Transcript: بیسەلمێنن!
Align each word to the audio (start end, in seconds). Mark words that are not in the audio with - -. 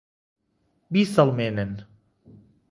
بیسەلمێنن! 0.93 1.71